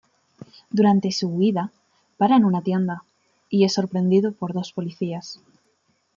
Durante 0.71 1.11
su 1.11 1.27
huida, 1.29 1.71
para 2.17 2.35
en 2.35 2.43
una 2.43 2.63
tienda, 2.63 3.03
y 3.51 3.65
es 3.65 3.75
sorprendido 3.75 4.31
por 4.33 4.51
dos 4.51 4.73
policías. 4.73 5.39